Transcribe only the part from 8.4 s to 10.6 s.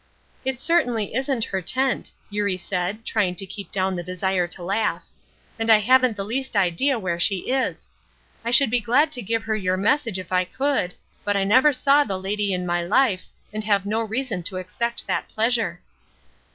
I should be glad to give her your message if I